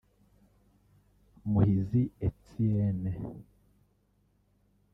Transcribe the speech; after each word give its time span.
Muhizi 1.51 2.01
Etienne 2.27 3.13